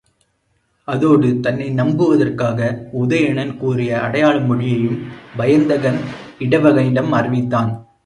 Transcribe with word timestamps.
அதோடு 0.87 1.39
தன்னை 1.39 1.67
நம்புவதற்காக 1.69 2.59
உதயணன் 3.03 3.53
கூறிய 3.57 4.01
அடையாள 4.01 4.35
மொழியையும் 4.39 4.99
வயந்தகன், 5.37 6.01
இடவகனிடம் 6.39 7.11
அறிவித்தான். 7.11 7.71